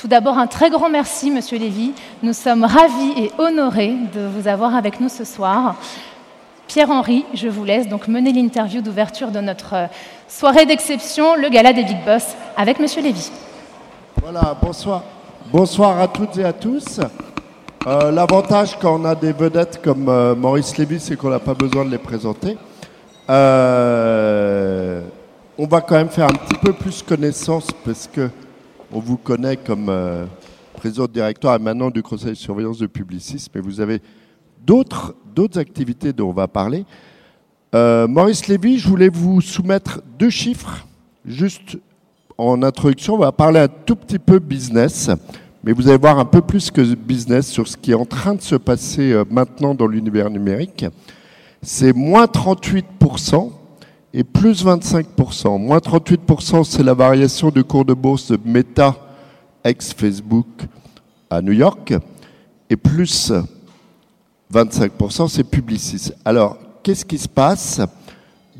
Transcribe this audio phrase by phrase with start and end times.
[0.00, 1.92] Tout d'abord, un très grand merci, Monsieur Lévy.
[2.22, 5.74] Nous sommes ravis et honorés de vous avoir avec nous ce soir.
[6.68, 9.90] Pierre-Henri, je vous laisse donc mener l'interview d'ouverture de notre
[10.26, 13.30] soirée d'exception, le gala des Big Boss, avec Monsieur Lévy.
[14.22, 15.02] Voilà, bonsoir.
[15.52, 16.98] Bonsoir à toutes et à tous.
[17.86, 21.52] Euh, l'avantage quand on a des vedettes comme euh, Maurice Lévy, c'est qu'on n'a pas
[21.52, 22.56] besoin de les présenter.
[23.28, 25.02] Euh,
[25.58, 28.30] on va quand même faire un petit peu plus connaissance parce que
[28.92, 29.90] on vous connaît comme
[30.74, 34.00] président directeur et maintenant du conseil de surveillance de Publicis, mais vous avez
[34.64, 35.14] d'autres
[35.56, 36.84] activités dont on va parler.
[37.72, 40.86] Maurice Lévy, je voulais vous soumettre deux chiffres
[41.24, 41.78] juste
[42.38, 43.14] en introduction.
[43.14, 45.10] On va parler un tout petit peu business,
[45.62, 48.34] mais vous allez voir un peu plus que business sur ce qui est en train
[48.34, 50.84] de se passer maintenant dans l'univers numérique
[51.62, 53.50] c'est moins 38%
[54.12, 55.58] et plus 25%.
[55.58, 58.96] Moins 38%, c'est la variation du cours de bourse de Meta,
[59.64, 60.46] ex-Facebook,
[61.28, 61.94] à New York.
[62.68, 63.32] Et plus
[64.52, 66.12] 25%, c'est Publicis.
[66.24, 67.80] Alors, qu'est-ce qui se passe?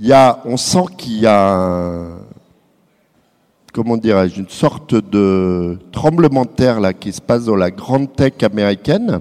[0.01, 2.07] Il y a, On sent qu'il y a,
[3.73, 8.15] comment dirais-je, une sorte de tremblement de terre là, qui se passe dans la grande
[8.15, 9.21] tech américaine.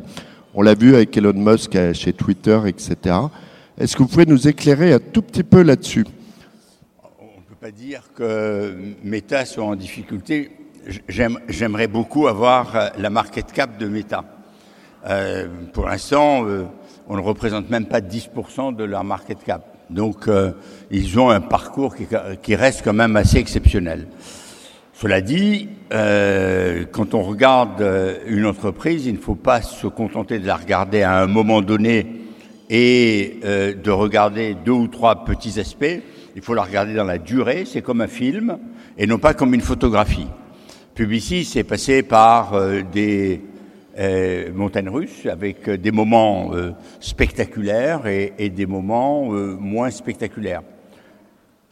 [0.53, 3.15] On l'a vu avec Elon Musk chez Twitter, etc.
[3.77, 6.05] Est-ce que vous pouvez nous éclairer un tout petit peu là-dessus?
[7.59, 10.51] Pas dire que Meta soit en difficulté.
[11.09, 14.23] J'aimerais beaucoup avoir euh, la market cap de Meta.
[15.05, 16.63] Euh, pour l'instant, euh,
[17.09, 19.75] on ne représente même pas 10% de leur market cap.
[19.89, 20.29] Donc,
[20.91, 21.95] ils ont un parcours
[22.43, 24.07] qui, reste quand même assez exceptionnel.
[24.93, 27.83] Cela dit, quand on regarde
[28.27, 32.19] une entreprise, il ne faut pas se contenter de la regarder à un moment donné
[32.69, 36.01] et euh, de regarder deux ou trois petits aspects.
[36.35, 38.57] Il faut la regarder dans la durée, c'est comme un film,
[38.97, 40.27] et non pas comme une photographie.
[40.95, 43.41] Publicis, c'est passé par euh, des
[43.97, 46.51] euh, montagnes russes, avec des moments
[46.99, 50.61] spectaculaires et, des moments moins spectaculaires.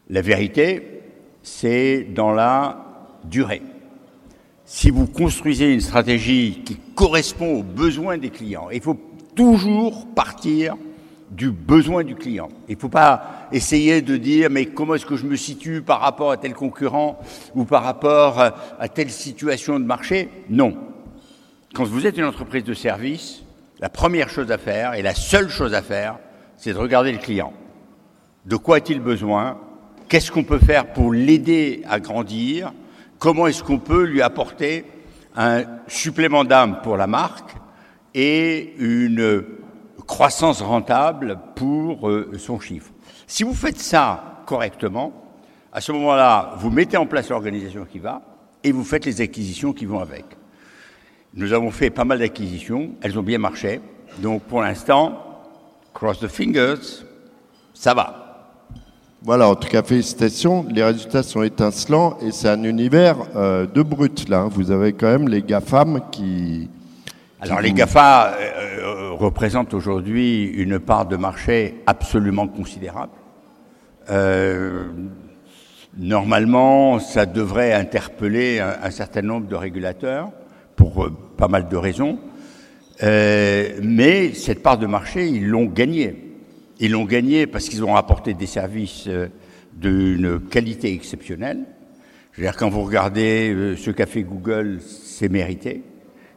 [0.10, 1.02] La vérité,
[1.44, 2.86] c'est dans la
[3.24, 3.62] durée.
[4.66, 9.00] Si vous construisez une stratégie qui correspond aux besoins des clients, il faut
[9.34, 10.76] toujours partir
[11.32, 12.50] du besoin du client.
[12.70, 16.00] Il ne faut pas essayer de dire mais comment est-ce que je me situe par
[16.00, 17.20] rapport à tel concurrent
[17.56, 20.30] ou par rapport à telle situation de marché?
[20.50, 20.78] Non.
[21.74, 23.44] Quand vous êtes une entreprise de service,
[23.80, 26.18] la première chose à faire et la seule chose à faire,
[26.56, 27.54] c'est de regarder le client.
[28.46, 29.60] De quoi a-t-il besoin?
[30.08, 32.72] Qu'est-ce qu'on peut faire pour l'aider à grandir?
[33.20, 34.86] Comment est-ce qu'on peut lui apporter
[35.36, 37.52] un supplément d'âme pour la marque
[38.16, 39.44] et une
[40.08, 42.92] croissance rentable pour euh, son chiffre.
[43.28, 45.12] Si vous faites ça correctement,
[45.72, 48.22] à ce moment-là, vous mettez en place l'organisation qui va
[48.64, 50.26] et vous faites les acquisitions qui vont avec.
[51.34, 53.82] Nous avons fait pas mal d'acquisitions, elles ont bien marché.
[54.20, 55.44] Donc pour l'instant,
[55.94, 57.04] cross the fingers,
[57.74, 58.24] ça va.
[59.22, 60.66] Voilà, en tout cas, félicitations.
[60.70, 64.48] Les résultats sont étincelants et c'est un univers euh, de brut là.
[64.50, 66.70] Vous avez quand même les GAFAM qui,
[67.40, 73.12] alors les GAFA euh, euh, représentent aujourd'hui une part de marché absolument considérable.
[74.10, 74.86] Euh,
[75.96, 80.32] normalement, ça devrait interpeller un, certain nombre de régulateurs
[80.76, 82.18] pour pas mal de raisons.
[83.02, 86.38] mais cette part de marché, ils l'ont gagnée.
[86.80, 89.08] Ils l'ont gagnée parce qu'ils ont apporté des services
[89.74, 91.66] d'une qualité exceptionnelle.
[92.32, 95.84] Je veux dire, quand vous regardez ce qu'a fait Google, c'est mérité.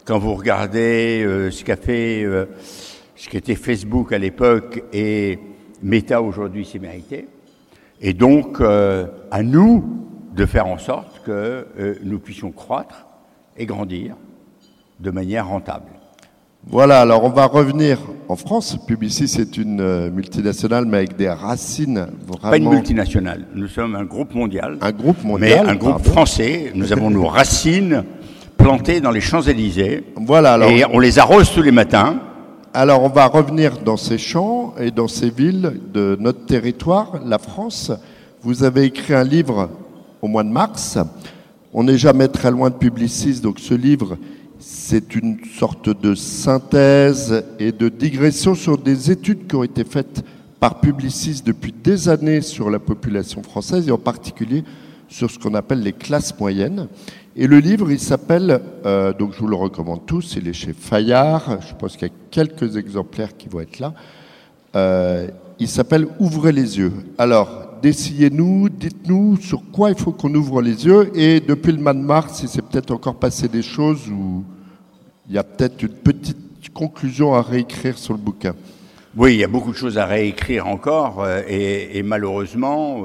[0.05, 2.47] Quand vous regardez euh, ce qu'a fait, euh,
[3.17, 5.39] ce qu'était Facebook à l'époque et
[5.83, 7.29] Meta aujourd'hui, c'est mérité.
[8.01, 9.85] Et donc, euh, à nous
[10.35, 11.67] de faire en sorte que
[12.03, 13.07] nous puissions croître
[13.57, 14.17] et grandir
[15.01, 15.91] de manière rentable.
[16.67, 18.79] Voilà, alors on va revenir en France.
[18.87, 22.51] Publicis, c'est une multinationale, mais avec des racines vraiment...
[22.51, 24.79] Pas une multinationale, nous sommes un groupe mondial.
[24.81, 26.71] Un groupe mondial, Mais un groupe français.
[26.75, 28.05] Nous avons nos racines
[28.61, 30.05] plantés dans les Champs-Élysées.
[30.17, 32.21] Voilà, alors, et on les arrose tous les matins.
[32.75, 37.39] Alors on va revenir dans ces champs et dans ces villes de notre territoire, la
[37.39, 37.91] France.
[38.43, 39.71] Vous avez écrit un livre
[40.21, 40.99] au mois de mars.
[41.73, 44.19] On n'est jamais très loin de Publicis, donc ce livre,
[44.59, 50.23] c'est une sorte de synthèse et de digression sur des études qui ont été faites
[50.61, 54.65] par Publicis depuis des années sur la population française et en particulier
[55.09, 56.89] sur ce qu'on appelle les classes moyennes.
[57.41, 60.75] Et le livre, il s'appelle, euh, donc je vous le recommande tous, il est chez
[60.75, 63.95] Fayard, je pense qu'il y a quelques exemplaires qui vont être là.
[64.77, 65.27] Euh,
[65.59, 66.93] il s'appelle Ouvrez les yeux.
[67.17, 71.11] Alors, dessillez-nous, dites-nous sur quoi il faut qu'on ouvre les yeux.
[71.15, 74.45] Et depuis le mois de mars, il s'est peut-être encore passé des choses où
[75.27, 78.55] il y a peut-être une petite conclusion à réécrire sur le bouquin.
[79.17, 83.05] Oui, il y a beaucoup de choses à réécrire encore, euh, et, malheureusement,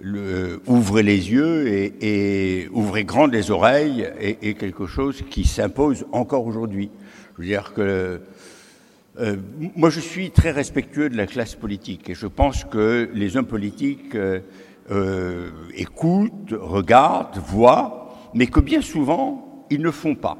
[0.00, 6.46] le, ouvrez les yeux et, ouvrez grand les oreilles est, quelque chose qui s'impose encore
[6.46, 6.90] aujourd'hui.
[7.36, 8.20] Je veux dire que
[9.20, 9.36] euh,
[9.76, 13.46] moi, je suis très respectueux de la classe politique et je pense que les hommes
[13.46, 14.40] politiques euh,
[14.90, 20.36] euh, écoutent, regardent, voient, mais que bien souvent, ils ne font pas.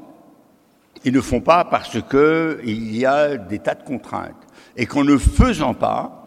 [1.05, 4.35] Ils ne font pas parce qu'il y a des tas de contraintes
[4.75, 6.24] et qu'en ne faisant pas,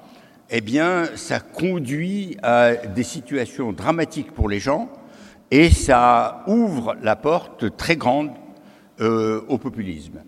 [0.50, 4.88] eh bien, ça conduit à des situations dramatiques pour les gens
[5.50, 8.30] et ça ouvre la porte très grande
[9.00, 10.20] au populisme.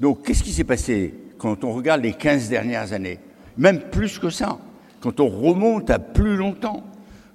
[0.00, 3.18] Donc, qu'est-ce qui s'est passé quand on regarde les 15 dernières années,
[3.56, 4.58] même plus que ça,
[5.00, 6.84] quand on remonte à plus longtemps,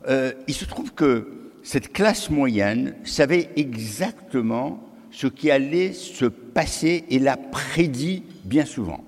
[0.07, 7.06] euh, il se trouve que cette classe moyenne savait exactement ce qui allait se passer
[7.10, 9.04] et l'a prédit bien souvent.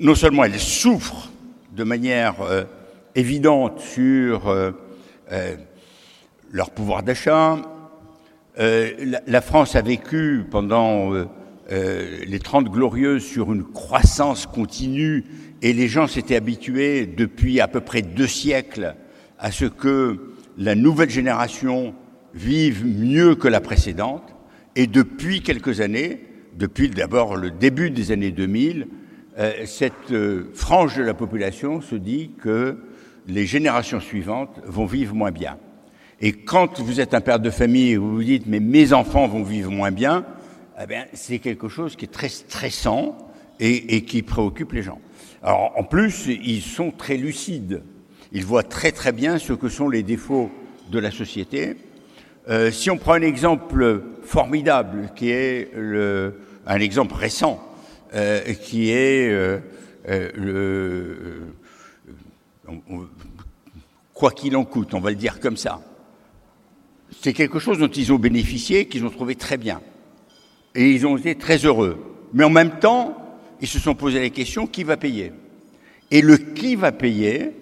[0.00, 1.30] non seulement elle souffre
[1.72, 2.64] de manière euh,
[3.14, 4.72] évidente sur euh,
[6.50, 7.58] leur pouvoir d'achat,
[8.58, 11.14] la, France a vécu pendant
[11.72, 15.24] euh, les Trente Glorieuses sur une croissance continue
[15.62, 18.96] et les gens s'étaient habitués depuis à peu près deux siècles
[19.38, 21.94] à ce que la nouvelle génération
[22.34, 24.34] vive mieux que la précédente.
[24.74, 26.26] Et depuis quelques années,
[26.58, 28.86] depuis d'abord le début des années 2000, euh,
[29.64, 32.76] cette euh, frange de la population se dit que
[33.26, 35.56] les générations suivantes vont vivre moins bien.
[36.20, 39.26] Et quand vous êtes un père de famille et vous vous dites mais mes enfants
[39.28, 40.26] vont vivre moins bien,
[40.82, 43.16] eh bien, c'est quelque chose qui est très stressant
[43.58, 44.98] et, qui préoccupe les gens.
[45.42, 47.82] Alors, en plus, ils sont très lucides.
[48.32, 50.50] Ils voient très très bien ce que sont les défauts
[50.90, 51.76] de la société.
[52.48, 55.70] Euh, si on prend un exemple formidable, qui est
[56.66, 57.69] un exemple récent,
[58.14, 59.58] euh, qui est euh,
[60.08, 61.52] euh le
[64.14, 65.80] quoi qu'il en coûte, on va le dire comme ça.
[67.22, 69.80] C'est quelque chose dont ils ont bénéficié, qu'ils ont trouvé très bien
[70.74, 71.98] et ils ont été très heureux.
[72.32, 73.16] Mais en même temps,
[73.60, 75.32] ils se sont posé la question qui va payer?
[76.10, 77.52] Et le qui va payer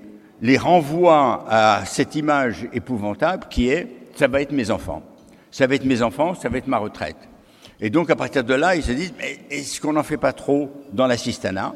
[0.42, 5.02] les renvoie à cette image épouvantable qui est ça va être mes enfants.
[5.50, 7.16] Ça va être mes enfants, ça va être ma retraite.
[7.80, 10.32] Et donc à partir de là, ils se disent mais est-ce qu'on n'en fait pas
[10.32, 11.74] trop dans l'assistanat?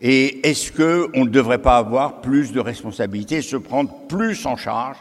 [0.00, 4.98] Et est-ce qu'on ne devrait pas avoir plus de responsabilités, se prendre plus en charge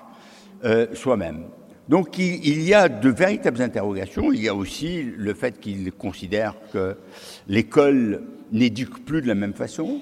[0.63, 1.43] euh, soi-même?
[1.89, 4.33] Donc il, y a de véritables interrogations.
[4.33, 6.97] Il y a aussi le fait qu'ils considèrent que
[7.47, 10.01] l'école n'éduque plus de la même façon,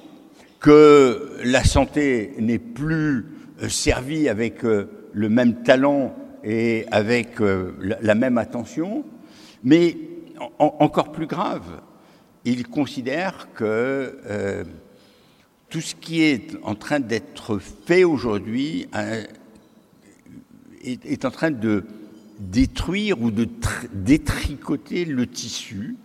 [0.59, 3.25] que la santé n'est plus
[3.61, 7.71] euh, servie avec euh, le même talent et avec euh,
[8.01, 9.05] la même attention,
[9.63, 9.95] mais
[10.59, 11.81] encore plus grave,
[12.45, 14.65] ils considèrent que
[15.69, 18.87] tout ce qui est en train d'être fait aujourd'hui
[20.83, 21.83] est, en train de
[22.39, 23.47] détruire ou de
[23.93, 25.95] détricoter le tissu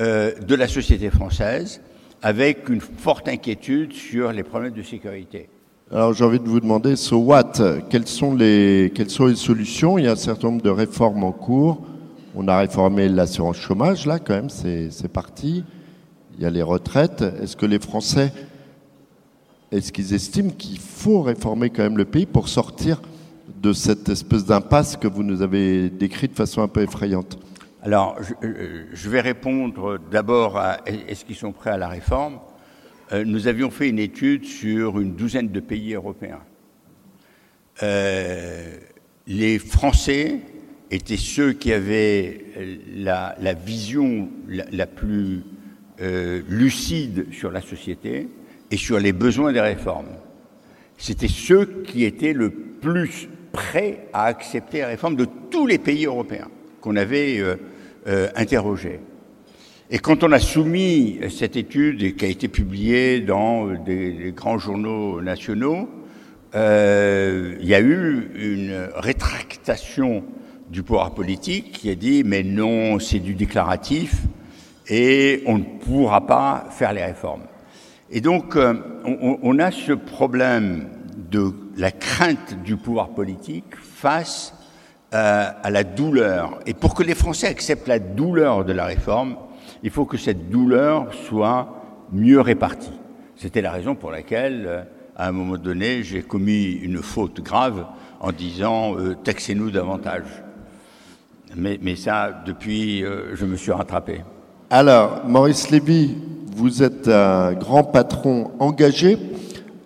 [0.00, 1.80] euh, de la société française
[2.22, 5.48] avec une forte inquiétude sur les problèmes de sécurité.
[5.90, 7.52] Alors j'ai envie de vous demander, so what?
[7.90, 9.98] Quelles sont, les, quelles sont les solutions?
[9.98, 11.82] Il y a un certain nombre de réformes en cours.
[12.34, 15.64] On a réformé l'assurance chômage, là quand même, c'est parti.
[16.36, 17.20] Il y a les retraites.
[17.20, 18.32] Est-ce que les Français,
[19.70, 23.02] est-ce qu'ils estiment qu'il faut réformer quand même le pays pour sortir
[23.60, 27.38] de cette espèce d'impasse que vous nous avez décrite de façon un peu effrayante?
[27.82, 28.16] Alors,
[28.92, 32.38] je, vais répondre d'abord à est-ce qu'ils sont prêts à la réforme?
[33.12, 36.40] Euh, Nous avions fait une étude sur une douzaine de pays européens.
[37.82, 38.78] Euh,
[39.26, 40.40] les Français
[40.92, 42.44] étaient ceux qui avaient
[42.94, 45.42] la, vision la, plus
[46.48, 48.28] lucide sur la société
[48.70, 50.08] et sur les besoins des réformes.
[50.98, 56.06] C'était ceux qui étaient le plus prêt à accepter la réforme de tous les pays
[56.06, 56.48] européens
[56.80, 57.56] qu'on avait euh,
[58.06, 59.00] euh, interrogés.
[59.90, 65.20] Et quand on a soumis cette étude qui a été publiée dans des, grands journaux
[65.20, 65.88] nationaux,
[66.54, 70.24] euh, il y a eu une rétractation
[70.72, 74.22] du pouvoir politique qui a dit mais non, c'est du déclaratif
[74.88, 77.42] et on ne pourra pas faire les réformes.
[78.10, 80.88] Et donc on, on a ce problème
[81.30, 84.54] de la crainte du pouvoir politique face
[85.14, 86.58] euh, à la douleur.
[86.66, 89.36] Et pour que les Français acceptent la douleur de la réforme,
[89.82, 92.98] il faut que cette douleur soit mieux répartie.
[93.36, 94.86] C'était la raison pour laquelle
[95.16, 97.86] à un moment donné, j'ai commis une faute grave
[98.20, 100.24] en disant euh, taxez-nous davantage.
[101.56, 104.22] Mais, ça, depuis, euh, je me suis rattrapé.
[104.70, 106.16] Alors, Maurice Lévy,
[106.56, 109.18] vous êtes un grand patron engagé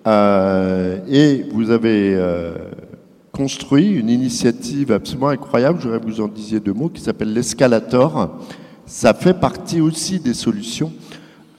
[0.07, 2.55] euh, et vous avez euh,
[3.33, 8.39] construit une initiative absolument incroyable, j'aurais vous en disiez deux mots, qui s'appelle l'escalator.
[8.87, 10.93] Ça fait partie aussi des solutions.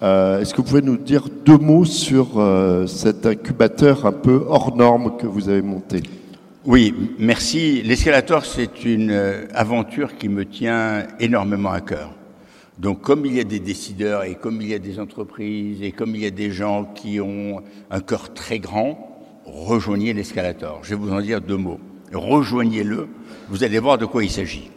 [0.02, 2.42] Est-ce que vous pouvez nous dire deux mots sur
[2.88, 6.04] cet incubateur un peu hors norme que vous avez monté?
[6.68, 7.82] Oui, merci.
[7.82, 12.14] L'escalator, c'est une euh, aventure qui me tient énormément à cœur.
[12.78, 15.94] Donc, comme il y a des décideurs et comme il y a des entreprises et
[15.94, 20.82] comme il y a des gens qui ont un cœur très grand, rejoignez l'escalator.
[20.84, 21.80] Je vais vous en dire deux mots.
[22.12, 23.08] Rejoignez-le,
[23.48, 24.70] vous allez voir de quoi il s'agit.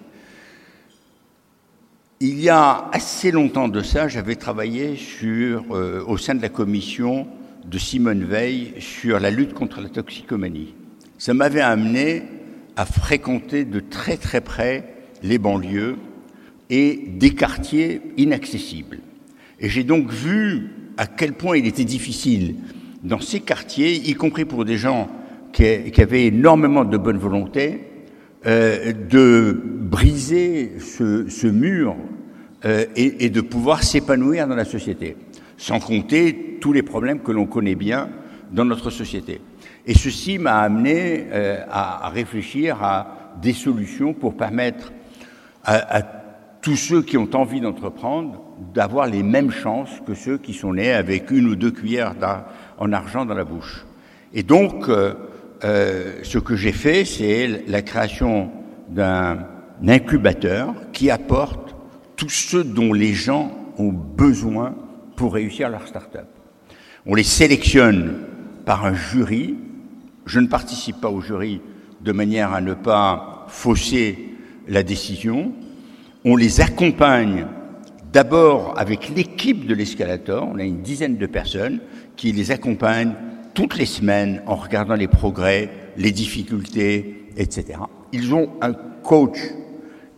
[2.20, 6.50] Il y a assez longtemps de ça, j'avais travaillé sur, euh, au sein de la
[6.50, 7.26] commission
[7.64, 10.76] de Simone Veil sur la lutte contre la toxicomanie.
[11.20, 12.22] Ça m'avait amené
[12.76, 14.86] à fréquenter de très très près
[15.22, 15.96] les banlieues
[16.70, 19.00] et des quartiers inaccessibles.
[19.60, 22.54] Et j'ai donc vu à quel point il était difficile
[23.02, 25.10] dans ces quartiers, y compris pour des gens
[25.52, 25.66] qui,
[26.00, 27.80] avaient énormément de bonne volonté,
[28.46, 31.96] euh, de briser ce, mur
[32.64, 35.16] euh, et, de pouvoir s'épanouir dans la société,
[35.58, 38.08] sans compter tous les problèmes que l'on connaît bien
[38.50, 39.42] dans notre société.
[39.86, 44.92] Et ceci m'a amené euh, à, réfléchir à des solutions pour permettre
[45.64, 46.02] à, à
[46.60, 48.42] tous ceux qui ont envie d'entreprendre
[48.74, 52.14] d'avoir les mêmes chances que ceux qui sont nés avec une ou deux cuillères
[52.78, 53.86] en argent dans la bouche.
[54.32, 55.14] Et donc, euh,
[55.64, 58.50] euh, ce que j'ai fait, c'est la création
[58.88, 59.46] d'un
[59.86, 61.74] incubateur qui apporte
[62.16, 64.74] tout ce dont les gens ont besoin
[65.16, 66.26] pour réussir leur start-up.
[67.06, 68.18] On les sélectionne
[68.66, 69.56] par un jury.
[70.26, 71.60] Je ne participe pas au jury
[72.00, 74.18] de manière à ne pas fausser
[74.68, 75.52] la décision.
[76.24, 77.46] On les accompagne
[78.12, 81.80] d'abord avec l'équipe de l'escalator, on a une dizaine de personnes
[82.16, 83.14] qui les accompagnent
[83.54, 87.78] toutes les semaines en regardant les progrès, les difficultés, etc.
[88.12, 89.38] Ils ont un coach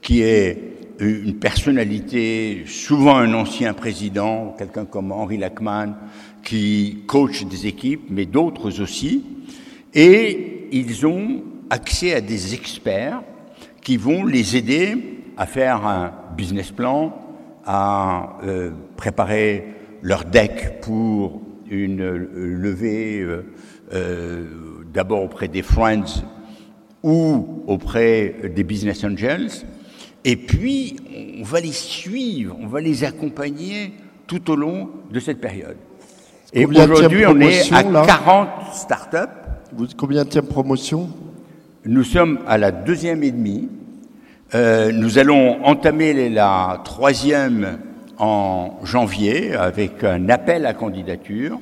[0.00, 5.97] qui est une personnalité, souvent un ancien président, quelqu'un comme Henri Lachman,
[6.44, 9.25] qui coach des équipes, mais d'autres aussi,
[9.94, 13.22] et ils ont accès à des experts
[13.82, 14.96] qui vont les aider
[15.37, 17.14] à faire un business plan,
[17.64, 19.64] à euh, préparer
[20.02, 23.46] leur deck pour une euh, levée euh,
[23.94, 24.46] euh,
[24.92, 26.22] d'abord auprès des friends
[27.02, 29.50] ou auprès des business angels.
[30.25, 30.96] Et puis,
[31.40, 33.92] on va les suivre, on va les accompagner
[34.26, 35.76] tout au long de cette période.
[36.52, 38.04] Et aujourd'hui, on est à là?
[38.06, 39.41] 40 startups.
[39.96, 41.08] Combien de promotion?
[41.86, 43.70] Nous sommes à la deuxième et demie.
[44.54, 47.78] Euh, nous allons entamer la troisième
[48.18, 51.58] en janvier avec un appel à candidature.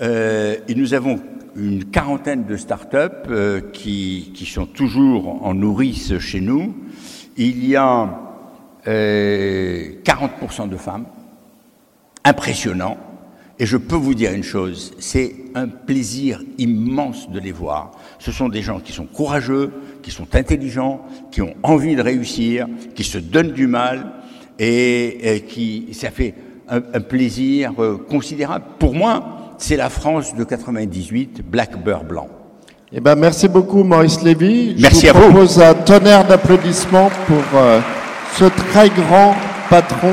[0.00, 1.20] Euh, et nous avons
[1.54, 6.74] une quarantaine de start-up euh, qui, qui, sont toujours en nourrice chez nous.
[7.36, 8.18] Il y a
[8.88, 11.04] euh, 40% de femmes,
[12.24, 12.96] impressionnant.
[13.58, 17.92] Et je peux vous dire une chose, c'est un plaisir immense de les voir.
[18.18, 19.72] Ce sont des gens qui sont courageux,
[20.02, 24.12] qui sont intelligents, qui ont envie de réussir, qui se donnent du mal
[24.58, 26.34] et, et qui, ça fait
[26.68, 28.64] un, un plaisir euh, considérable.
[28.78, 32.28] Pour moi, c'est la France de 98, Black Beurre Blanc.
[32.92, 34.76] Eh ben, merci beaucoup, Maurice Lévy.
[34.78, 35.30] Merci Je vous à vous.
[35.30, 37.80] propose un tonnerre d'applaudissements pour euh,
[38.36, 39.34] ce très grand
[39.70, 40.12] patron